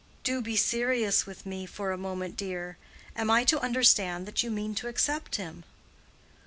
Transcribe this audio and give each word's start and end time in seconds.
"Do 0.23 0.41
be 0.41 0.55
serious 0.55 1.27
with 1.27 1.45
me 1.45 1.67
for 1.67 1.91
a 1.91 1.95
moment, 1.95 2.35
dear. 2.35 2.79
Am 3.15 3.29
I 3.29 3.43
to 3.43 3.59
understand 3.61 4.25
that 4.25 4.41
you 4.41 4.49
mean 4.49 4.73
to 4.81 4.87
accept 4.87 5.35
him?" 5.35 5.63